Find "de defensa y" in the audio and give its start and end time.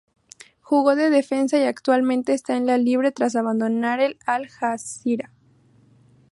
0.95-1.63